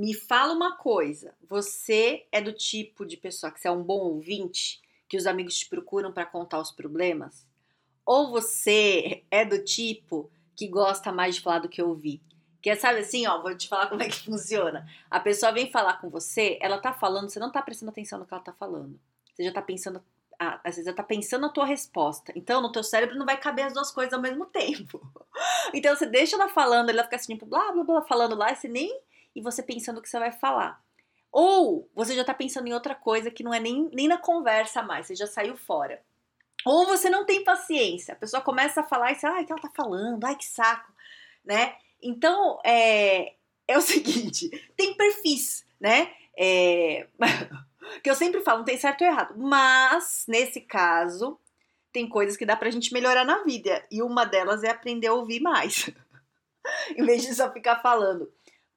[0.00, 3.98] me fala uma coisa, você é do tipo de pessoa que você é um bom
[3.98, 7.46] ouvinte, que os amigos te procuram para contar os problemas?
[8.06, 12.22] Ou você é do tipo que gosta mais de falar do que ouvir?
[12.62, 14.88] Que sabe assim, ó, vou te falar como é que funciona.
[15.10, 18.24] A pessoa vem falar com você, ela tá falando, você não tá prestando atenção no
[18.24, 18.98] que ela tá falando.
[19.34, 20.02] Você já tá pensando,
[20.38, 22.32] às vezes já tá pensando na tua resposta.
[22.34, 24.98] Então, no teu cérebro não vai caber as duas coisas ao mesmo tempo.
[25.74, 28.56] Então, você deixa ela falando, ela fica assim, tipo, blá, blá, blá, falando lá, e
[28.56, 28.98] você nem
[29.34, 30.82] e você pensando o que você vai falar.
[31.32, 34.82] Ou você já tá pensando em outra coisa que não é nem, nem na conversa
[34.82, 36.02] mais, você já saiu fora.
[36.64, 39.52] Ou você não tem paciência, a pessoa começa a falar e você, ai, o que
[39.52, 40.24] ela tá falando?
[40.24, 40.92] Ai, que saco,
[41.44, 41.76] né?
[42.02, 43.34] Então, é,
[43.66, 46.12] é o seguinte, tem perfis, né?
[46.36, 47.06] É,
[48.02, 49.34] que eu sempre falo, não tem certo ou errado.
[49.36, 51.38] Mas, nesse caso,
[51.92, 53.84] tem coisas que dá pra gente melhorar na vida.
[53.90, 55.90] E uma delas é aprender a ouvir mais.
[56.96, 58.30] em vez de só ficar falando.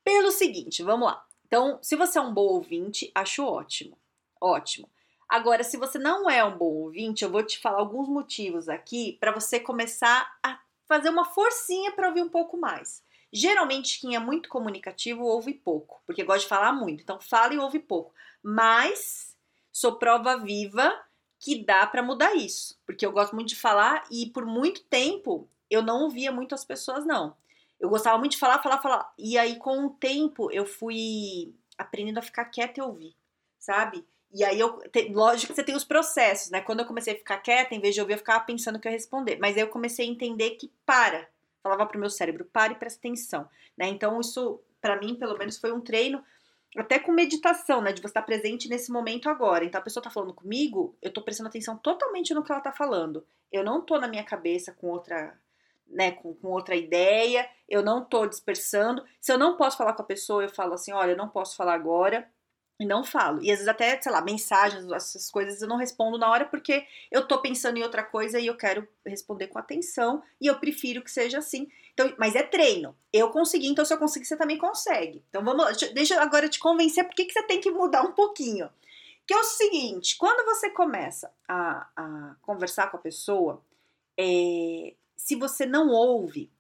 [0.04, 1.26] Pelo seguinte, vamos lá.
[1.48, 3.98] Então, se você é um bom ouvinte, acho ótimo.
[4.40, 4.90] Ótimo.
[5.30, 9.18] Agora, se você não é um bom ouvinte, eu vou te falar alguns motivos aqui
[9.20, 13.02] para você começar a fazer uma forcinha para ouvir um pouco mais.
[13.32, 17.02] Geralmente, quem é muito comunicativo ouve pouco, porque gosta de falar muito.
[17.02, 18.14] Então, fala e ouve pouco.
[18.44, 19.38] Mas
[19.72, 20.94] sou prova viva
[21.40, 25.48] que dá para mudar isso, porque eu gosto muito de falar e por muito tempo
[25.70, 27.36] eu não ouvia muito as pessoas, não
[27.84, 29.14] eu gostava muito de falar, falar, falar.
[29.18, 33.14] E aí, com o tempo, eu fui aprendendo a ficar quieta e ouvir,
[33.60, 34.08] sabe?
[34.32, 36.62] E aí, eu, te, lógico que você tem os processos, né?
[36.62, 38.92] Quando eu comecei a ficar quieta, em vez de ouvir, eu ficava pensando que eu
[38.92, 39.38] ia responder.
[39.38, 41.28] Mas aí eu comecei a entender que para.
[41.62, 43.90] Falava pro meu cérebro, para e presta atenção, né?
[43.90, 46.24] Então, isso, para mim, pelo menos, foi um treino
[46.78, 47.92] até com meditação, né?
[47.92, 49.66] De você estar presente nesse momento agora.
[49.66, 52.72] Então a pessoa tá falando comigo, eu tô prestando atenção totalmente no que ela tá
[52.72, 53.26] falando.
[53.52, 55.38] Eu não tô na minha cabeça com outra
[55.88, 59.04] né, com, com, outra ideia, eu não tô dispersando.
[59.20, 61.56] Se eu não posso falar com a pessoa, eu falo assim: olha, eu não posso
[61.56, 62.28] falar agora.
[62.80, 63.42] E não falo.
[63.42, 66.86] E às vezes até, sei lá, mensagens, essas coisas eu não respondo na hora porque
[67.12, 71.04] eu tô pensando em outra coisa e eu quero responder com atenção e eu prefiro
[71.04, 71.68] que seja assim.
[71.94, 72.96] Então, mas é treino.
[73.12, 75.24] Eu consegui, então se eu conseguir, você também consegue.
[75.30, 78.70] Então vamos, deixa eu agora te convencer por que você tem que mudar um pouquinho.
[79.26, 83.64] Que é o seguinte, quando você começa a, a conversar com a pessoa,
[84.20, 84.94] é,
[85.24, 86.52] se você não ouve,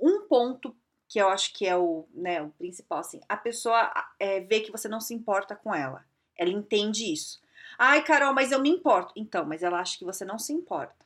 [0.00, 0.74] um ponto
[1.06, 4.72] que eu acho que é o, né, o principal, assim, a pessoa é, vê que
[4.72, 6.02] você não se importa com ela.
[6.34, 7.42] Ela entende isso.
[7.78, 9.12] Ai, Carol, mas eu me importo.
[9.14, 11.04] Então, mas ela acha que você não se importa.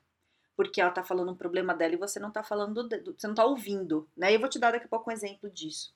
[0.55, 3.34] Porque ela tá falando um problema dela e você não tá falando, do, você não
[3.34, 4.33] tá ouvindo, né?
[4.33, 5.93] Eu vou te dar daqui a pouco um exemplo disso.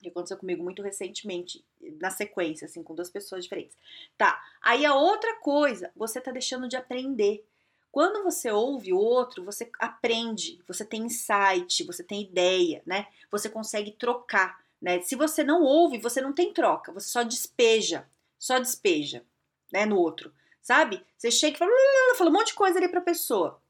[0.00, 1.64] Que aconteceu comigo muito recentemente,
[2.00, 3.78] na sequência, assim, com duas pessoas diferentes.
[4.18, 4.42] Tá.
[4.60, 7.46] Aí a outra coisa, você tá deixando de aprender.
[7.96, 13.06] Quando você ouve o outro, você aprende, você tem insight, você tem ideia, né?
[13.30, 15.00] Você consegue trocar, né?
[15.00, 18.06] Se você não ouve, você não tem troca, você só despeja,
[18.38, 19.24] só despeja,
[19.72, 20.30] né, no outro,
[20.60, 21.02] sabe?
[21.16, 21.72] Você chega e fala,
[22.18, 23.62] fala um monte de coisa ali pra pessoa,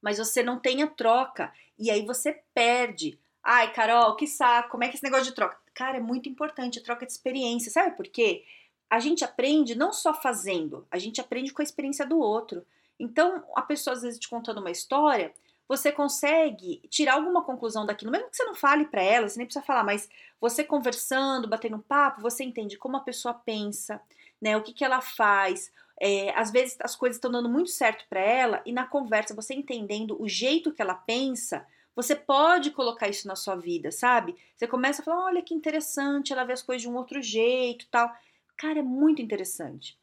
[0.00, 3.20] mas você não tem a troca, e aí você perde.
[3.44, 5.58] Ai, Carol, que saco, como é que é esse negócio de troca?
[5.74, 8.46] Cara, é muito importante a troca de experiência, sabe por quê?
[8.88, 12.64] A gente aprende não só fazendo, a gente aprende com a experiência do outro.
[13.02, 15.34] Então, a pessoa às vezes te contando uma história,
[15.66, 19.46] você consegue tirar alguma conclusão daquilo, mesmo que você não fale para ela, você nem
[19.46, 20.08] precisa falar, mas
[20.40, 24.00] você conversando, batendo um papo, você entende como a pessoa pensa,
[24.40, 24.56] né?
[24.56, 25.72] O que, que ela faz.
[26.00, 29.52] É, às vezes as coisas estão dando muito certo para ela e na conversa, você
[29.52, 34.36] entendendo o jeito que ela pensa, você pode colocar isso na sua vida, sabe?
[34.56, 37.86] Você começa a falar, olha que interessante, ela vê as coisas de um outro jeito,
[37.90, 38.14] tal.
[38.56, 39.98] Cara, é muito interessante.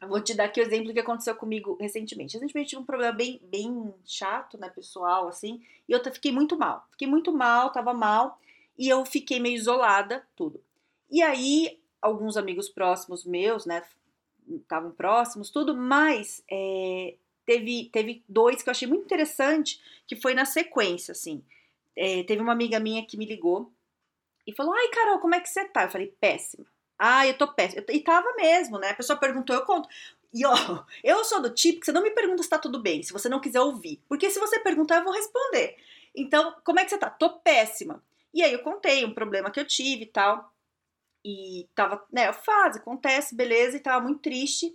[0.00, 2.34] Eu vou te dar aqui o exemplo que aconteceu comigo recentemente.
[2.34, 6.86] Recentemente tive um problema bem, bem chato, né, pessoal, assim, e eu fiquei muito mal.
[6.90, 8.38] Fiquei muito mal, tava mal,
[8.78, 10.62] e eu fiquei meio isolada, tudo.
[11.10, 13.82] E aí, alguns amigos próximos meus, né,
[14.48, 17.14] estavam próximos, tudo, mas é,
[17.46, 21.42] teve, teve dois que eu achei muito interessante, que foi na sequência, assim.
[21.96, 23.72] É, teve uma amiga minha que me ligou
[24.46, 25.84] e falou: Ai, Carol, como é que você tá?
[25.84, 26.66] Eu falei: Péssima.
[26.98, 27.84] Ah, eu tô péssima.
[27.90, 28.90] E tava mesmo, né?
[28.90, 29.88] A pessoa perguntou, eu conto.
[30.32, 30.52] E ó,
[31.04, 33.28] eu sou do tipo que você não me pergunta se tá tudo bem, se você
[33.28, 34.02] não quiser ouvir.
[34.08, 35.76] Porque se você perguntar, eu vou responder.
[36.14, 37.10] Então, como é que você tá?
[37.10, 38.02] Tô péssima.
[38.32, 40.52] E aí eu contei um problema que eu tive e tal.
[41.24, 44.72] e tava, né, fase, acontece, beleza, e tava muito triste.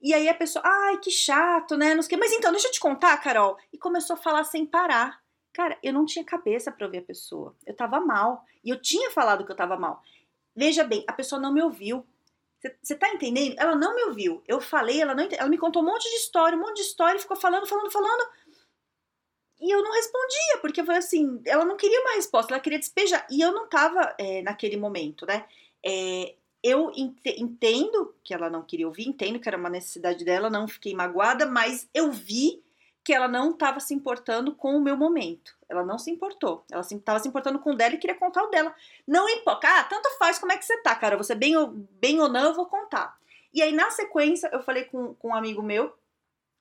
[0.00, 1.94] E aí a pessoa, ai, que chato, né?
[1.94, 3.56] Não sei, mas então, deixa eu te contar, Carol.
[3.72, 5.20] E começou a falar sem parar.
[5.52, 7.54] Cara, eu não tinha cabeça para ouvir a pessoa.
[7.66, 8.44] Eu tava mal.
[8.64, 10.02] E eu tinha falado que eu tava mal.
[10.54, 12.06] Veja bem, a pessoa não me ouviu.
[12.80, 13.56] Você tá entendendo?
[13.58, 14.42] Ela não me ouviu.
[14.46, 17.18] Eu falei, ela não Ela me contou um monte de história, um monte de história,
[17.18, 18.28] ficou falando, falando, falando.
[19.60, 23.26] E eu não respondia, porque foi assim, ela não queria uma resposta, ela queria despejar.
[23.30, 25.44] E eu não tava é, naquele momento, né?
[25.84, 30.50] É, eu ent entendo que ela não queria ouvir, entendo que era uma necessidade dela,
[30.50, 32.62] não fiquei magoada, mas eu vi
[33.04, 35.56] que ela não estava se importando com o meu momento.
[35.72, 36.64] Ela não se importou.
[36.70, 38.74] Ela estava se, se, importando com o dela e queria contar o dela.
[39.06, 39.66] Não importa.
[39.66, 41.16] Ah, tanto faz como é que você tá, cara.
[41.16, 43.18] Você bem ou, bem ou não, eu vou contar.
[43.54, 45.94] E aí, na sequência, eu falei com, com um amigo meu,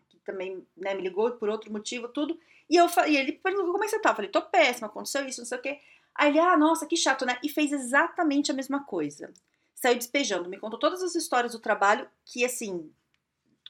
[0.09, 2.39] que também né, me ligou por outro motivo, tudo.
[2.69, 4.11] E, eu, e ele perguntou como é que você tá.
[4.11, 5.79] Eu falei, tô péssima, aconteceu isso, não sei o quê.
[6.15, 7.37] Aí ele, ah, nossa, que chato, né?
[7.43, 9.31] E fez exatamente a mesma coisa.
[9.75, 12.89] Saiu despejando, me contou todas as histórias do trabalho que, assim,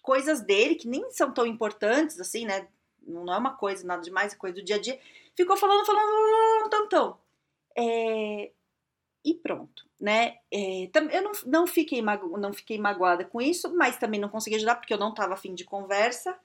[0.01, 2.67] coisas dele que nem são tão importantes, assim, né?
[3.05, 4.99] Não é uma coisa, nada demais, é coisa do dia a dia.
[5.35, 7.17] Ficou falando, falando, tantão.
[7.77, 8.51] É...
[9.23, 10.37] E pronto, né?
[10.51, 10.89] É...
[11.11, 12.37] Eu não, não, fiquei mago...
[12.37, 15.53] não fiquei magoada com isso, mas também não consegui ajudar porque eu não estava afim
[15.53, 16.37] de conversa.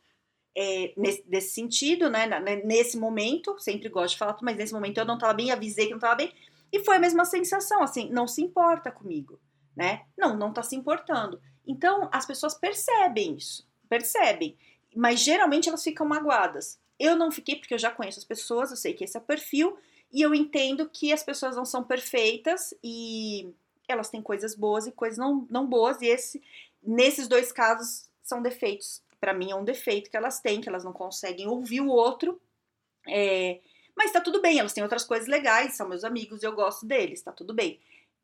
[0.58, 2.26] É, nesse, nesse, sentido, né?
[2.64, 5.91] Nesse momento, sempre gosto de falar, mas nesse momento eu não estava bem, avisei que
[5.91, 6.32] não estava bem,
[6.73, 9.38] e foi a mesma sensação, assim, não se importa comigo,
[9.76, 10.06] né?
[10.17, 11.41] Não, não tá se importando.
[11.67, 14.56] Então, as pessoas percebem isso, percebem,
[14.96, 16.78] mas geralmente elas ficam magoadas.
[16.98, 19.22] Eu não fiquei porque eu já conheço as pessoas, eu sei que esse é o
[19.22, 19.78] perfil,
[20.10, 23.52] e eu entendo que as pessoas não são perfeitas e
[23.87, 26.43] elas têm coisas boas e coisas não, não boas, e esse,
[26.82, 29.02] nesses dois casos são defeitos.
[29.20, 32.40] Para mim é um defeito que elas têm, que elas não conseguem ouvir o outro.
[33.06, 33.60] É,
[33.94, 37.22] mas tá tudo bem, elas têm outras coisas legais, são meus amigos, eu gosto deles,
[37.22, 37.78] tá tudo bem.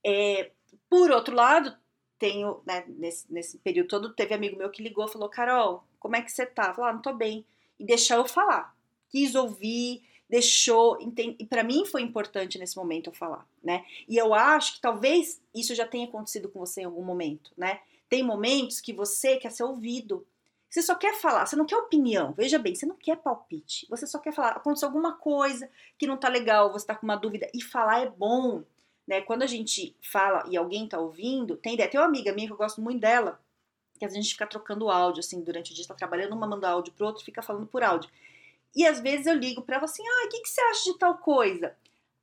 [0.04, 0.50] É,
[0.88, 1.76] por outro lado,
[2.22, 6.22] tenho, né, nesse, nesse período todo, teve amigo meu que ligou falou: Carol, como é
[6.22, 6.72] que você tá?
[6.72, 7.44] Falou, ah, não tô bem.
[7.80, 8.76] E deixou eu falar.
[9.08, 10.96] Quis ouvir, deixou.
[11.00, 13.84] E para mim foi importante nesse momento eu falar, né?
[14.08, 17.80] E eu acho que talvez isso já tenha acontecido com você em algum momento, né?
[18.08, 20.24] Tem momentos que você quer ser ouvido.
[20.70, 22.32] Você só quer falar, você não quer opinião.
[22.32, 23.84] Veja bem, você não quer palpite.
[23.90, 24.50] Você só quer falar.
[24.50, 27.50] Aconteceu alguma coisa que não tá legal, você tá com uma dúvida.
[27.52, 28.62] E falar é bom
[29.12, 29.20] né?
[29.20, 31.90] Quando a gente fala e alguém tá ouvindo, tem ideia.
[31.90, 33.38] Tem uma amiga minha que eu gosto muito dela,
[33.98, 36.94] que a gente fica trocando áudio, assim, durante o dia, está trabalhando, uma manda áudio
[36.94, 38.10] pro outro, fica falando por áudio.
[38.74, 40.98] E às vezes eu ligo para ela assim, ah, o que, que você acha de
[40.98, 41.76] tal coisa?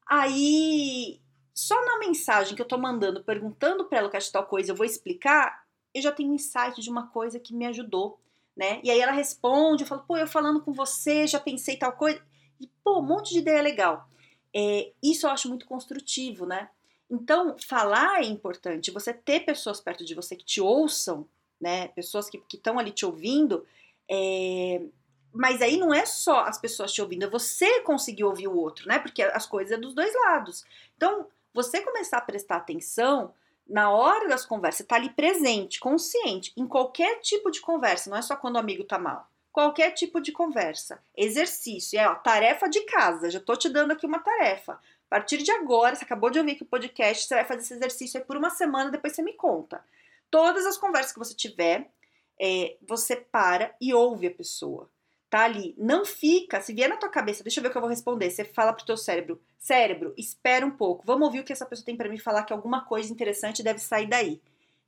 [0.04, 1.22] Aí,
[1.54, 4.48] só na mensagem que eu tô mandando, perguntando para ela o que acha de tal
[4.48, 5.64] coisa, eu vou explicar,
[5.94, 8.20] eu já tenho um insight de uma coisa que me ajudou,
[8.58, 8.82] né?
[8.84, 12.20] E aí ela responde, eu falo, pô, eu falando com você, já pensei tal coisa.
[12.60, 14.10] E, pô, um monte de ideia legal.
[14.52, 16.68] É, isso eu acho muito construtivo, né?
[17.10, 18.92] Então, falar é importante.
[18.92, 21.28] Você ter pessoas perto de você que te ouçam,
[21.60, 21.88] né?
[21.90, 23.66] Pessoas que estão ali te ouvindo.
[24.10, 24.82] É...
[25.32, 28.88] Mas aí não é só as pessoas te ouvindo, é você conseguir ouvir o outro,
[28.88, 28.98] né?
[29.00, 30.66] Porque as coisas é dos dois lados.
[30.98, 33.34] Então, você começar a prestar atenção
[33.68, 38.22] na hora das conversas, tá ali presente, consciente, em qualquer tipo de conversa, não é
[38.24, 41.04] só quando o amigo tá mal qualquer tipo de conversa.
[41.16, 44.80] Exercício, é ó, tarefa de casa, já tô te dando aqui uma tarefa.
[45.10, 47.74] A partir de agora, você acabou de ouvir aqui o podcast, você vai fazer esse
[47.74, 49.84] exercício aí por uma semana, depois você me conta.
[50.30, 51.90] Todas as conversas que você tiver,
[52.40, 54.88] é, você para e ouve a pessoa.
[55.28, 57.82] Tá ali, não fica, se vier na tua cabeça, deixa eu ver o que eu
[57.82, 58.30] vou responder.
[58.30, 61.86] Você fala pro teu cérebro, cérebro, espera um pouco, vamos ouvir o que essa pessoa
[61.86, 64.40] tem para me falar, que alguma coisa interessante deve sair daí.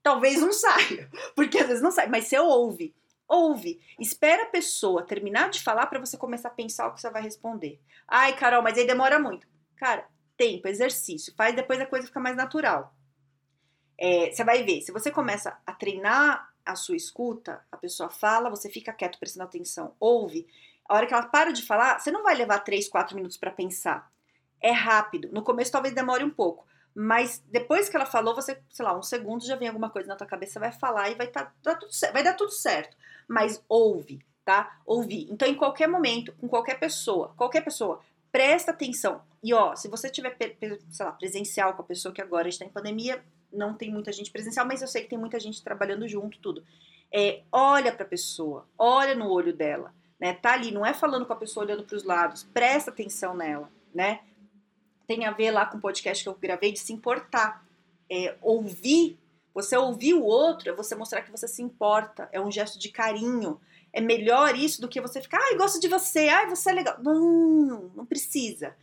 [0.04, 2.94] Talvez não saia, porque às vezes não sai, mas você ouve
[3.32, 7.10] ouve, espera a pessoa terminar de falar para você começar a pensar o que você
[7.10, 7.80] vai responder.
[8.06, 9.48] Ai, Carol, mas aí demora muito.
[9.82, 10.08] Cara,
[10.38, 12.94] tempo, exercício, faz depois a coisa fica mais natural.
[13.98, 18.52] É, você vai ver, se você começa a treinar a sua escuta, a pessoa fala,
[18.52, 20.46] você fica quieto prestando atenção, ouve.
[20.88, 23.50] A hora que ela para de falar, você não vai levar 3, 4 minutos para
[23.50, 24.12] pensar.
[24.62, 25.30] É rápido.
[25.32, 26.64] No começo talvez demore um pouco.
[26.94, 30.16] Mas depois que ela falou, você, sei lá, um segundo já vem alguma coisa na
[30.16, 32.96] tua cabeça, vai falar e vai, tá, tá tudo vai dar tudo certo.
[33.28, 34.80] Mas ouve, tá?
[34.86, 35.28] Ouvir.
[35.32, 38.00] Então, em qualquer momento, com qualquer pessoa, qualquer pessoa,
[38.32, 39.22] presta atenção.
[39.44, 40.36] E ó, se você tiver,
[40.90, 44.32] sei lá, presencial com a pessoa que agora está em pandemia, não tem muita gente
[44.32, 46.64] presencial, mas eu sei que tem muita gente trabalhando junto, tudo.
[47.14, 50.34] É, olha para a pessoa, olha no olho dela, né?
[50.34, 53.70] Tá ali, não é falando com a pessoa olhando para os lados, presta atenção nela,
[53.94, 54.22] né?
[55.16, 57.66] tem a ver lá com o podcast que eu gravei de se importar.
[58.10, 59.20] É, ouvir,
[59.54, 62.90] você ouvir o outro é você mostrar que você se importa, é um gesto de
[62.90, 63.60] carinho.
[63.94, 66.98] É melhor isso do que você ficar, ai, gosto de você, ai, você é legal.
[67.02, 68.76] Não, não precisa.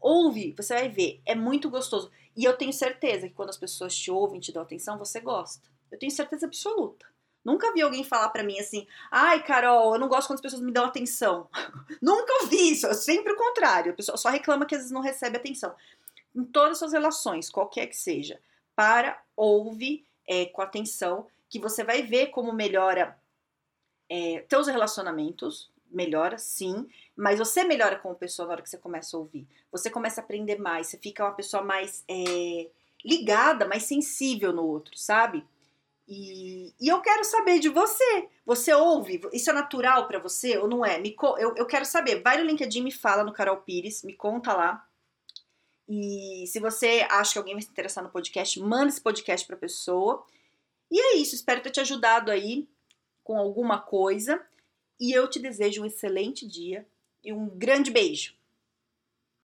[0.00, 2.10] Ouve, você vai ver, é muito gostoso.
[2.36, 5.68] E eu tenho certeza que quando as pessoas te ouvem, te dão atenção, você gosta.
[5.90, 7.06] Eu tenho certeza absoluta.
[7.44, 10.62] Nunca vi alguém falar para mim assim, ai, Carol, eu não gosto quando as pessoas
[10.62, 11.48] me dão atenção.
[12.02, 13.92] Nunca ouvi isso, é sempre o contrário.
[13.92, 15.72] A pessoa só reclama que às vezes não recebe atenção.
[16.34, 18.40] Em todas as suas relações, qualquer que seja,
[18.74, 23.16] para, ouve é, com atenção, que você vai ver como melhora
[24.08, 29.16] é, teus relacionamentos, melhora sim, mas você melhora como pessoa na hora que você começa
[29.16, 29.46] a ouvir.
[29.72, 32.68] Você começa a aprender mais, você fica uma pessoa mais é,
[33.04, 35.44] ligada, mais sensível no outro, sabe?
[36.08, 38.28] E, e, eu quero saber de você.
[38.44, 39.20] Você ouve?
[39.32, 40.98] Isso é natural para você ou não é?
[40.98, 42.22] Me, eu, eu quero saber.
[42.22, 44.86] Vai no LinkedIn, me fala no Carol Pires, me conta lá.
[45.88, 49.56] E se você acha que alguém vai se interessar no podcast, manda esse podcast pra
[49.56, 50.24] pessoa.
[50.90, 51.34] E é isso.
[51.34, 52.68] Espero ter te ajudado aí
[53.26, 54.40] com alguma coisa.
[55.00, 56.86] E eu te desejo um excelente dia
[57.24, 58.35] e um grande beijo.